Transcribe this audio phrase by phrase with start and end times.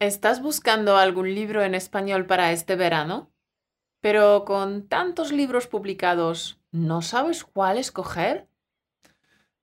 [0.00, 3.32] ¿Estás buscando algún libro en español para este verano?
[4.00, 8.46] Pero con tantos libros publicados, ¿no sabes cuál escoger?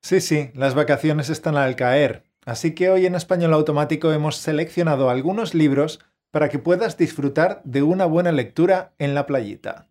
[0.02, 5.08] Sí, sí, las vacaciones están al caer, así que hoy en Español Automático hemos seleccionado
[5.08, 6.00] algunos libros
[6.30, 9.88] para que puedas disfrutar de una buena lectura en la playita.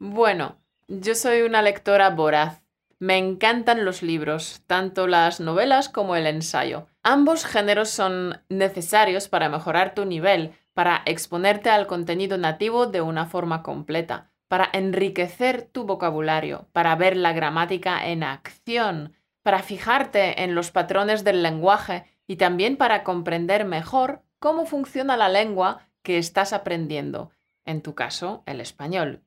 [0.00, 0.58] Bueno,
[0.88, 2.62] yo soy una lectora voraz.
[2.98, 6.88] Me encantan los libros, tanto las novelas como el ensayo.
[7.06, 13.26] Ambos géneros son necesarios para mejorar tu nivel, para exponerte al contenido nativo de una
[13.26, 19.12] forma completa, para enriquecer tu vocabulario, para ver la gramática en acción,
[19.42, 25.28] para fijarte en los patrones del lenguaje y también para comprender mejor cómo funciona la
[25.28, 27.32] lengua que estás aprendiendo,
[27.66, 29.22] en tu caso, el español.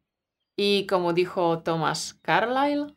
[0.56, 2.97] Y como dijo Thomas Carlyle,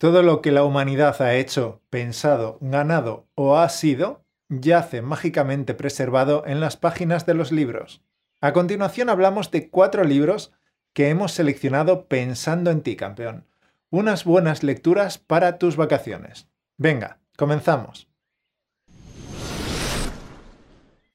[0.00, 6.42] todo lo que la humanidad ha hecho, pensado, ganado o ha sido, yace mágicamente preservado
[6.46, 8.02] en las páginas de los libros.
[8.40, 10.54] A continuación hablamos de cuatro libros
[10.94, 13.46] que hemos seleccionado pensando en ti, campeón.
[13.90, 16.48] Unas buenas lecturas para tus vacaciones.
[16.78, 18.08] Venga, comenzamos.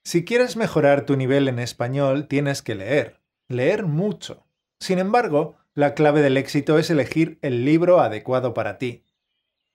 [0.03, 3.19] Si quieres mejorar tu nivel en español, tienes que leer.
[3.47, 4.45] Leer mucho.
[4.79, 9.03] Sin embargo, la clave del éxito es elegir el libro adecuado para ti.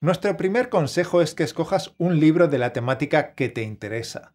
[0.01, 4.35] Nuestro primer consejo es que escojas un libro de la temática que te interesa.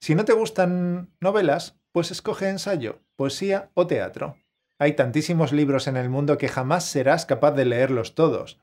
[0.00, 4.38] Si no te gustan novelas, pues escoge ensayo, poesía o teatro.
[4.80, 8.60] Hay tantísimos libros en el mundo que jamás serás capaz de leerlos todos.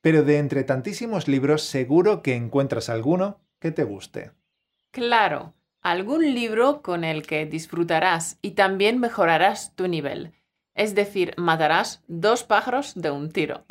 [0.00, 4.30] Pero de entre tantísimos libros seguro que encuentras alguno que te guste.
[4.92, 10.34] Claro, algún libro con el que disfrutarás y también mejorarás tu nivel.
[10.74, 13.64] Es decir, matarás dos pájaros de un tiro.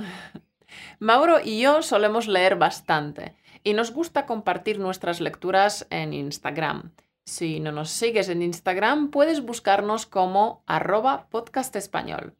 [0.99, 6.91] Mauro y yo solemos leer bastante y nos gusta compartir nuestras lecturas en Instagram.
[7.25, 12.35] Si no nos sigues en Instagram, puedes buscarnos como arroba podcast español.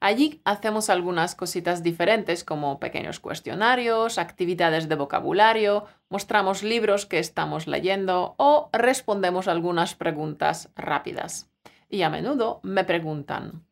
[0.00, 7.68] Allí hacemos algunas cositas diferentes como pequeños cuestionarios, actividades de vocabulario, mostramos libros que estamos
[7.68, 11.50] leyendo o respondemos algunas preguntas rápidas.
[11.88, 13.62] Y a menudo me preguntan,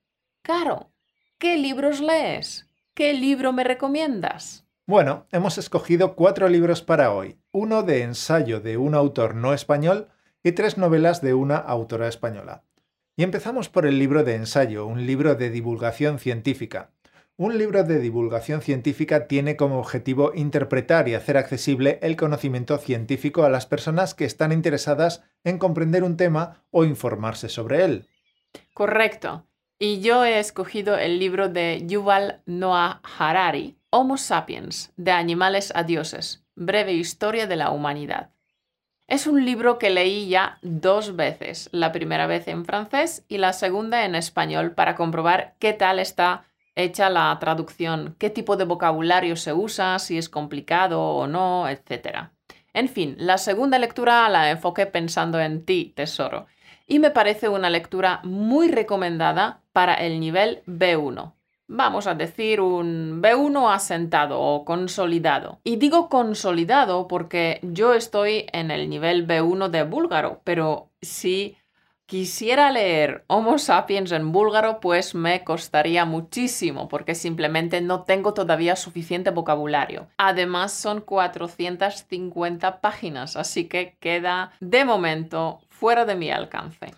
[0.42, 0.90] Caro,
[1.38, 2.66] ¿qué libros lees?
[2.94, 4.64] ¿Qué libro me recomiendas?
[4.86, 10.08] Bueno, hemos escogido cuatro libros para hoy, uno de ensayo de un autor no español
[10.42, 12.64] y tres novelas de una autora española.
[13.16, 16.90] Y empezamos por el libro de ensayo, un libro de divulgación científica.
[17.36, 23.44] Un libro de divulgación científica tiene como objetivo interpretar y hacer accesible el conocimiento científico
[23.44, 28.08] a las personas que están interesadas en comprender un tema o informarse sobre él.
[28.72, 29.46] Correcto.
[29.82, 35.84] Y yo he escogido el libro de Yuval Noah Harari, Homo sapiens, de animales a
[35.84, 38.28] dioses, breve historia de la humanidad.
[39.08, 43.54] Es un libro que leí ya dos veces, la primera vez en francés y la
[43.54, 49.34] segunda en español para comprobar qué tal está hecha la traducción, qué tipo de vocabulario
[49.34, 52.32] se usa, si es complicado o no, etc.
[52.74, 56.48] En fin, la segunda lectura la enfoqué pensando en ti, tesoro,
[56.90, 61.32] y me parece una lectura muy recomendada para el nivel B1
[61.72, 65.60] vamos a decir, un B1 asentado o consolidado.
[65.62, 71.56] Y digo consolidado porque yo estoy en el nivel B1 de búlgaro, pero si
[72.06, 78.74] quisiera leer Homo sapiens en búlgaro, pues me costaría muchísimo porque simplemente no tengo todavía
[78.74, 80.08] suficiente vocabulario.
[80.18, 86.94] Además son 450 páginas, así que queda de momento fuera de mi alcance.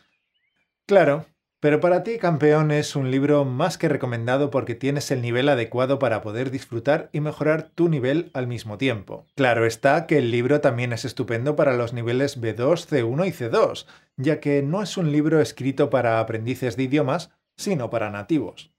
[0.87, 1.25] Claro,
[1.61, 6.01] pero para ti, campeón, es un libro más que recomendado porque tienes el nivel adecuado
[6.01, 9.27] para poder disfrutar y mejorar tu nivel al mismo tiempo.
[9.37, 13.87] Claro está que el libro también es estupendo para los niveles B2, C1 y C2,
[14.17, 18.73] ya que no es un libro escrito para aprendices de idiomas, sino para nativos.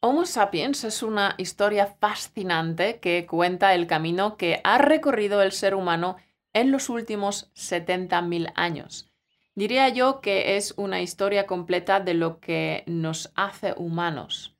[0.00, 5.74] Homo sapiens es una historia fascinante que cuenta el camino que ha recorrido el ser
[5.74, 6.16] humano
[6.54, 9.10] en los últimos 70.000 años
[9.56, 14.54] Diría yo que es una historia completa de lo que nos hace humanos.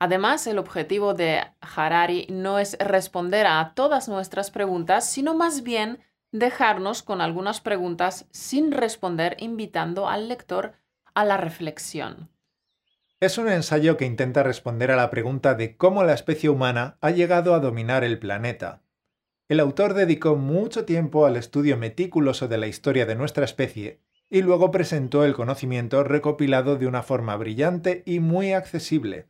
[0.00, 6.00] Además, el objetivo de Harari no es responder a todas nuestras preguntas, sino más bien
[6.32, 10.72] dejarnos con algunas preguntas sin responder, invitando al lector
[11.14, 12.28] a la reflexión.
[13.20, 17.12] Es un ensayo que intenta responder a la pregunta de cómo la especie humana ha
[17.12, 18.82] llegado a dominar el planeta.
[19.48, 24.00] El autor dedicó mucho tiempo al estudio meticuloso de la historia de nuestra especie
[24.30, 29.26] y luego presentó el conocimiento recopilado de una forma brillante y muy accesible.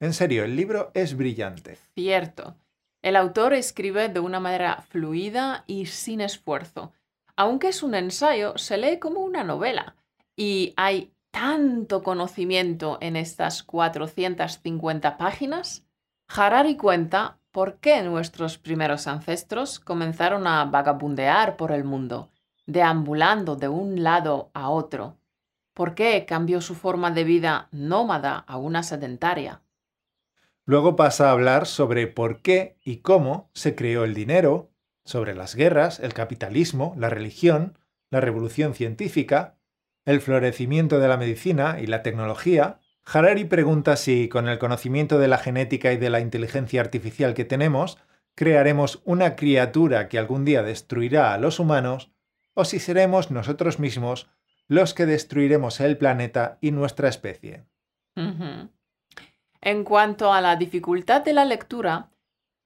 [0.00, 1.78] En serio, el libro es brillante.
[1.94, 2.56] Cierto.
[3.02, 6.92] El autor escribe de una manera fluida y sin esfuerzo.
[7.36, 9.94] Aunque es un ensayo, se lee como una novela
[10.36, 15.84] y hay tanto conocimiento en estas 450 páginas.
[16.28, 22.30] Harari cuenta por qué nuestros primeros ancestros comenzaron a vagabundear por el mundo,
[22.66, 25.16] deambulando de un lado a otro.
[25.74, 29.62] ¿Por qué cambió su forma de vida nómada a una sedentaria?
[30.64, 34.70] Luego pasa a hablar sobre por qué y cómo se creó el dinero,
[35.04, 37.78] sobre las guerras, el capitalismo, la religión,
[38.10, 39.56] la revolución científica,
[40.04, 45.28] el florecimiento de la medicina y la tecnología, Harari pregunta si, con el conocimiento de
[45.28, 47.98] la genética y de la inteligencia artificial que tenemos,
[48.34, 52.11] crearemos una criatura que algún día destruirá a los humanos,
[52.54, 54.28] o si seremos nosotros mismos
[54.68, 57.64] los que destruiremos el planeta y nuestra especie.
[59.60, 62.10] En cuanto a la dificultad de la lectura,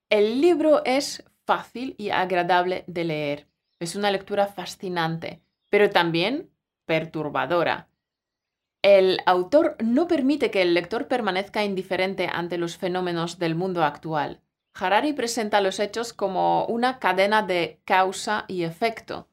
[0.08, 3.48] el libro es fácil y agradable de leer.
[3.78, 6.50] Es una lectura fascinante, pero también
[6.86, 7.88] perturbadora.
[8.82, 14.40] El autor no permite que el lector permanezca indiferente ante los fenómenos del mundo actual.
[14.74, 19.28] Harari presenta los hechos como una cadena de causa y efecto,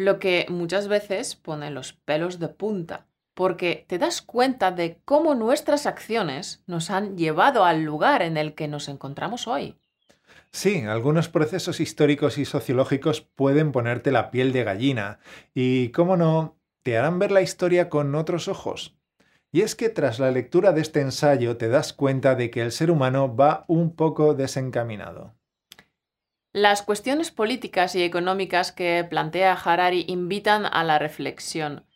[0.00, 5.34] lo que muchas veces pone los pelos de punta porque te das cuenta de cómo
[5.34, 9.76] nuestras acciones nos han llevado al lugar en el que nos encontramos hoy.
[10.52, 15.20] Sí, algunos procesos históricos y sociológicos pueden ponerte la piel de gallina
[15.54, 18.96] y, cómo no, te harán ver la historia con otros ojos.
[19.52, 22.72] Y es que tras la lectura de este ensayo te das cuenta de que el
[22.72, 25.34] ser humano va un poco desencaminado.
[26.52, 31.86] Las cuestiones políticas y económicas que plantea Harari invitan a la reflexión.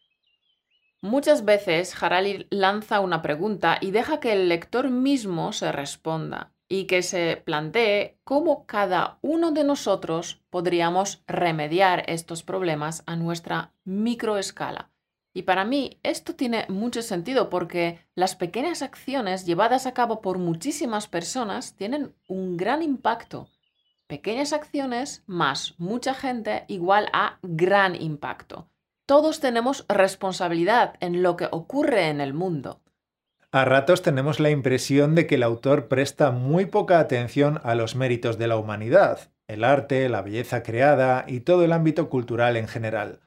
[1.00, 6.84] Muchas veces Harari lanza una pregunta y deja que el lector mismo se responda y
[6.84, 14.92] que se plantee cómo cada uno de nosotros podríamos remediar estos problemas a nuestra microescala.
[15.32, 20.38] Y para mí esto tiene mucho sentido porque las pequeñas acciones llevadas a cabo por
[20.38, 23.50] muchísimas personas tienen un gran impacto.
[24.06, 28.68] Pequeñas acciones más mucha gente igual a gran impacto
[29.06, 32.80] todos tenemos responsabilidad en lo que ocurre en el mundo.
[33.52, 37.96] A ratos tenemos la impresión de que el autor presta muy poca atención a los
[37.96, 42.66] méritos de la humanidad, el arte, la belleza creada y todo el ámbito cultural en
[42.66, 43.20] general.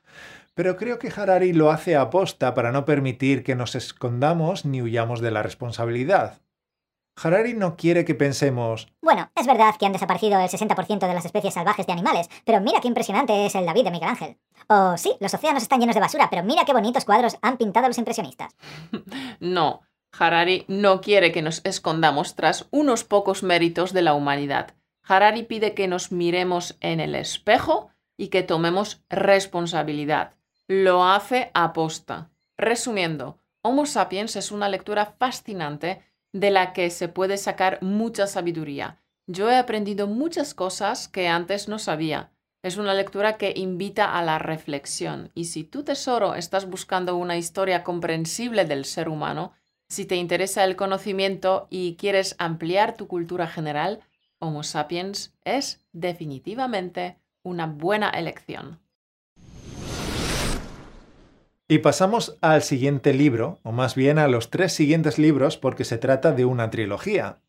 [0.55, 4.81] Pero creo que Harari lo hace a posta para no permitir que nos escondamos ni
[4.81, 6.41] huyamos de la responsabilidad.
[7.21, 8.87] Harari no quiere que pensemos...
[9.01, 12.61] Bueno, es verdad que han desaparecido el 60% de las especies salvajes de animales, pero
[12.61, 14.37] mira qué impresionante es el David de Miguel Ángel.
[14.67, 17.87] O sí, los océanos están llenos de basura, pero mira qué bonitos cuadros han pintado
[17.87, 18.55] los impresionistas.
[19.39, 19.81] no,
[20.17, 24.75] Harari no quiere que nos escondamos tras unos pocos méritos de la humanidad.
[25.03, 30.35] Harari pide que nos miremos en el espejo y que tomemos responsabilidad.
[30.67, 32.29] Lo hace a posta.
[32.57, 36.01] Resumiendo, Homo sapiens es una lectura fascinante
[36.39, 38.99] de la que se puede sacar mucha sabiduría.
[39.25, 42.31] Yo he aprendido muchas cosas que antes no sabía.
[42.63, 47.37] Es una lectura que invita a la reflexión y si tu tesoro estás buscando una
[47.37, 49.53] historia comprensible del ser humano,
[49.89, 54.01] si te interesa el conocimiento y quieres ampliar tu cultura general,
[54.39, 58.79] Homo sapiens es definitivamente una buena elección.
[61.69, 65.97] Y pasamos al siguiente libro, o más bien a los tres siguientes libros porque se
[65.97, 67.41] trata de una trilogía.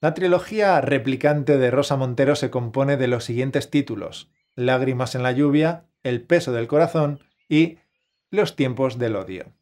[0.00, 5.32] La trilogía replicante de Rosa Montero se compone de los siguientes títulos, Lágrimas en la
[5.32, 7.78] lluvia, El peso del corazón y
[8.30, 9.52] Los tiempos del odio.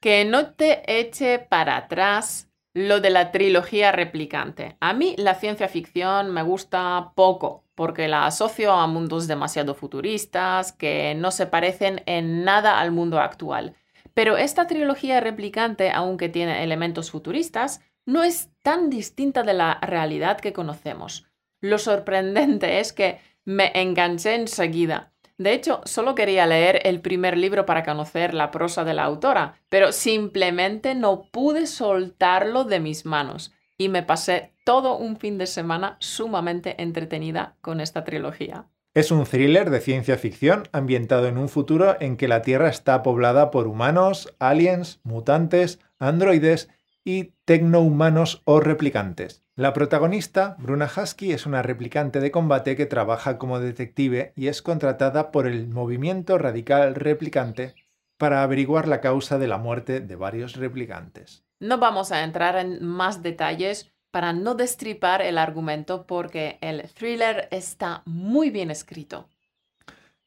[0.00, 4.76] Que no te eche para atrás lo de la trilogía replicante.
[4.80, 10.70] A mí la ciencia ficción me gusta poco, porque la asocio a mundos demasiado futuristas
[10.70, 13.74] que no se parecen en nada al mundo actual.
[14.12, 20.40] Pero esta trilogía replicante, aunque tiene elementos futuristas, no es tan distinta de la realidad
[20.40, 21.26] que conocemos.
[21.62, 25.14] Lo sorprendente es que me enganché enseguida.
[25.38, 29.54] De hecho, solo quería leer el primer libro para conocer la prosa de la autora,
[29.70, 35.48] pero simplemente no pude soltarlo de mis manos y me pasé todo un fin de
[35.48, 38.68] semana sumamente entretenida con esta trilogía.
[38.94, 43.02] Es un thriller de ciencia ficción ambientado en un futuro en que la Tierra está
[43.02, 46.68] poblada por humanos, aliens, mutantes, androides
[47.02, 49.42] y tecnohumanos o replicantes.
[49.56, 54.62] La protagonista, Bruna Husky, es una replicante de combate que trabaja como detective y es
[54.62, 57.74] contratada por el movimiento radical replicante
[58.18, 61.42] para averiguar la causa de la muerte de varios replicantes.
[61.58, 67.48] No vamos a entrar en más detalles para no destripar el argumento porque el thriller
[67.50, 69.28] está muy bien escrito.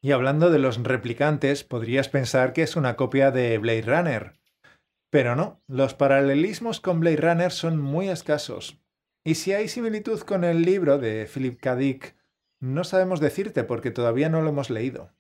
[0.01, 4.33] Y hablando de los replicantes, podrías pensar que es una copia de Blade Runner.
[5.09, 8.79] Pero no, los paralelismos con Blade Runner son muy escasos.
[9.23, 11.75] Y si hay similitud con el libro de Philip K.
[11.77, 12.15] Dick,
[12.59, 15.11] no sabemos decirte porque todavía no lo hemos leído.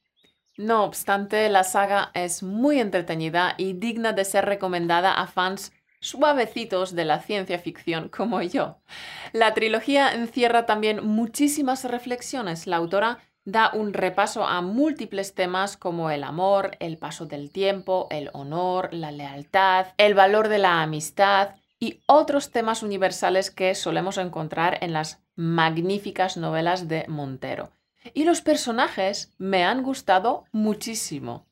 [0.57, 5.71] No obstante, la saga es muy entretenida y digna de ser recomendada a fans
[6.03, 8.77] suavecitos de la ciencia ficción como yo.
[9.31, 12.67] La trilogía encierra también muchísimas reflexiones.
[12.67, 18.07] La autora da un repaso a múltiples temas como el amor, el paso del tiempo,
[18.11, 24.17] el honor, la lealtad, el valor de la amistad y otros temas universales que solemos
[24.17, 27.71] encontrar en las magníficas novelas de Montero.
[28.13, 31.45] Y los personajes me han gustado muchísimo.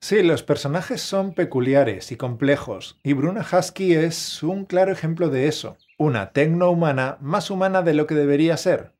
[0.00, 5.48] Sí, los personajes son peculiares y complejos, y Bruna Husky es un claro ejemplo de
[5.48, 8.92] eso, una tecno-humana más humana de lo que debería ser.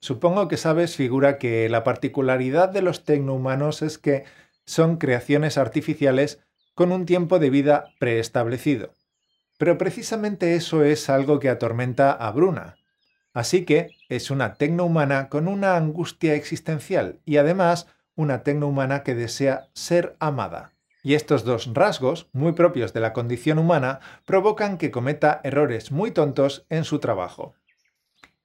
[0.00, 4.24] Supongo que sabes, figura, que la particularidad de los tecnohumanos es que
[4.64, 6.40] son creaciones artificiales
[6.74, 8.94] con un tiempo de vida preestablecido.
[9.58, 12.76] Pero precisamente eso es algo que atormenta a Bruna.
[13.32, 19.68] Así que es una tecnohumana con una angustia existencial y además una tecnohumana que desea
[19.74, 20.72] ser amada.
[21.02, 26.12] Y estos dos rasgos, muy propios de la condición humana, provocan que cometa errores muy
[26.12, 27.54] tontos en su trabajo.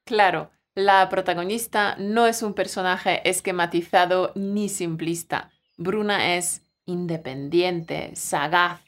[0.04, 5.52] Claro, la protagonista no es un personaje esquematizado ni simplista.
[5.78, 8.82] Bruna es independiente, sagaz,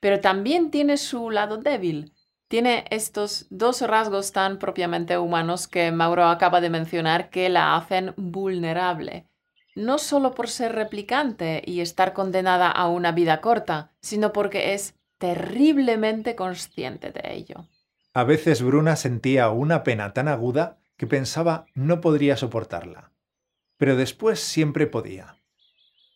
[0.00, 2.12] pero también tiene su lado débil.
[2.48, 8.14] Tiene estos dos rasgos tan propiamente humanos que Mauro acaba de mencionar que la hacen
[8.16, 9.26] vulnerable.
[9.76, 14.94] No solo por ser replicante y estar condenada a una vida corta, sino porque es
[15.18, 17.68] terriblemente consciente de ello.
[18.14, 23.12] A veces Bruna sentía una pena tan aguda que pensaba no podría soportarla.
[23.76, 25.36] Pero después siempre podía.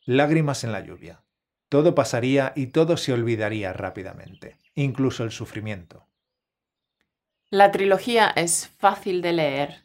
[0.07, 1.23] Lágrimas en la lluvia.
[1.69, 6.07] Todo pasaría y todo se olvidaría rápidamente, incluso el sufrimiento.
[7.51, 9.85] La trilogía es fácil de leer.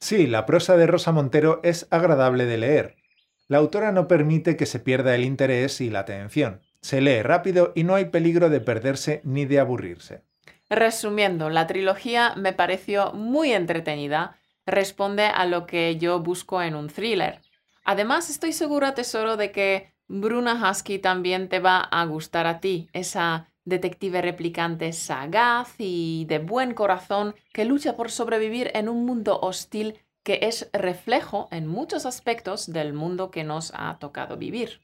[0.00, 3.03] Sí, la prosa de Rosa Montero es agradable de leer.
[3.46, 6.62] La autora no permite que se pierda el interés y la atención.
[6.80, 10.22] Se lee rápido y no hay peligro de perderse ni de aburrirse.
[10.70, 16.88] Resumiendo, la trilogía me pareció muy entretenida, responde a lo que yo busco en un
[16.88, 17.42] thriller.
[17.84, 22.88] Además, estoy segura, tesoro, de que Bruna Husky también te va a gustar a ti,
[22.92, 29.38] esa detective replicante sagaz y de buen corazón que lucha por sobrevivir en un mundo
[29.40, 34.80] hostil que es reflejo en muchos aspectos del mundo que nos ha tocado vivir.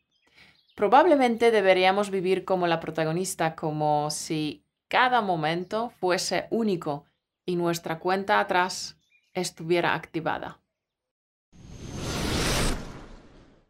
[0.76, 7.06] Probablemente deberíamos vivir como la protagonista, como si cada momento fuese único
[7.44, 8.99] y nuestra cuenta atrás
[9.32, 10.61] estuviera activada.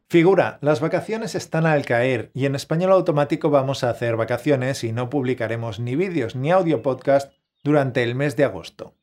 [0.09, 4.91] Figura, las vacaciones están al caer y en español automático vamos a hacer vacaciones y
[4.91, 8.97] no publicaremos ni vídeos ni audio podcast durante el mes de agosto.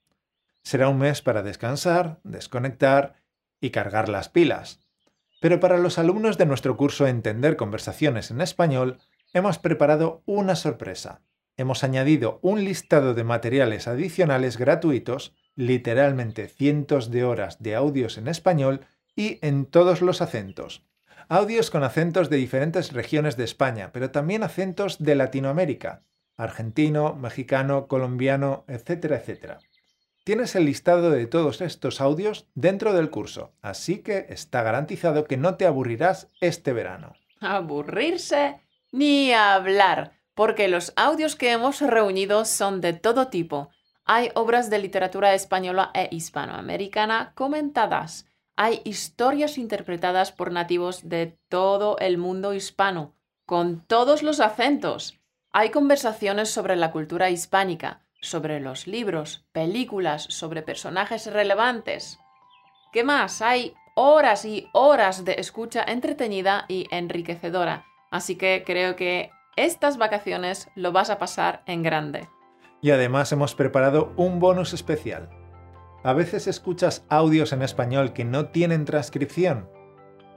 [0.67, 3.15] Será un mes para descansar, desconectar
[3.61, 4.81] y cargar las pilas.
[5.39, 8.99] Pero para los alumnos de nuestro curso Entender conversaciones en español,
[9.31, 11.21] hemos preparado una sorpresa
[11.55, 18.27] hemos añadido un listado de materiales adicionales gratuitos, literalmente cientos de horas de audios en
[18.27, 18.81] español
[19.15, 20.85] y en todos los acentos.
[21.29, 26.03] Audios con acentos de diferentes regiones de España, pero también acentos de Latinoamérica,
[26.35, 29.59] argentino, mexicano, colombiano, etcétera, etcétera.
[30.27, 35.37] Tienes el listado de todos estos audios dentro del curso, así que está garantizado que
[35.37, 37.13] no te aburrirás este verano.
[37.39, 38.59] Aburrirse
[38.91, 43.69] ni hablar porque los audios que hemos reunido son de todo tipo.
[44.03, 48.25] Hay obras de literatura española e hispanoamericana comentadas.
[48.57, 53.15] Hay historias interpretadas por nativos de todo el mundo hispano,
[53.45, 55.17] con todos los acentos.
[55.53, 62.19] Hay conversaciones sobre la cultura hispánica, sobre los libros, películas, sobre personajes relevantes.
[62.91, 63.41] ¿Qué más?
[63.41, 67.85] Hay horas y horas de escucha entretenida y enriquecedora.
[68.11, 72.29] Así que creo que estas vacaciones lo vas a pasar en grande.
[72.81, 75.29] Y además hemos preparado un bonus especial.
[76.03, 79.69] A veces escuchas audios en español que no tienen transcripción.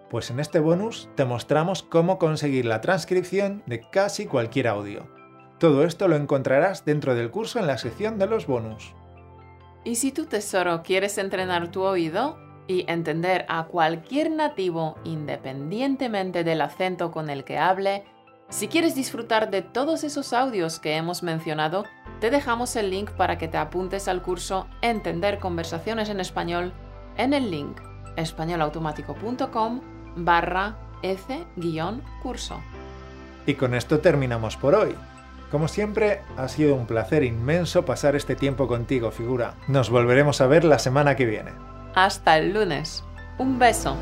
[0.08, 5.19] Pues en este bonus te mostramos cómo conseguir la transcripción de casi cualquier audio.
[5.60, 8.94] Todo esto lo encontrarás dentro del curso en la sección de los bonus.
[9.84, 16.62] Y si tu tesoro quieres entrenar tu oído y entender a cualquier nativo independientemente del
[16.62, 18.04] acento con el que hable,
[18.48, 21.84] si quieres disfrutar de todos esos audios que hemos mencionado,
[22.20, 26.72] te dejamos el link para que te apuntes al curso Entender conversaciones en español
[27.18, 27.78] en el link
[28.16, 29.80] españolautomático.com
[30.16, 32.60] barra F-curso.
[33.44, 34.96] Y con esto terminamos por hoy.
[35.50, 39.54] Como siempre, ha sido un placer inmenso pasar este tiempo contigo, figura.
[39.66, 41.50] Nos volveremos a ver la semana que viene.
[41.94, 43.02] Hasta el lunes.
[43.38, 43.96] Un beso.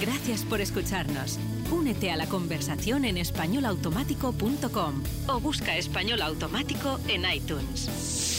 [0.00, 1.38] Gracias por escucharnos.
[1.70, 8.37] Únete a la conversación en españolautomático.com o busca español automático en iTunes.